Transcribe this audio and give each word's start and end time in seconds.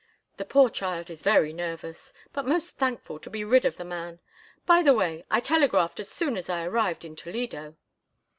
"The 0.37 0.45
poor 0.45 0.71
child 0.71 1.11
is 1.11 1.21
very 1.21 1.53
nervous, 1.53 2.11
but 2.33 2.47
most 2.47 2.75
thankful 2.75 3.19
to 3.19 3.29
be 3.29 3.43
rid 3.43 3.65
of 3.65 3.77
the 3.77 3.85
man. 3.85 4.19
By 4.65 4.81
the 4.81 4.95
way, 4.95 5.25
I 5.29 5.39
telegraphed 5.39 5.99
as 5.99 6.09
soon 6.09 6.37
as 6.37 6.49
I 6.49 6.63
arrived 6.65 7.05
in 7.05 7.15
Toledo." 7.15 7.75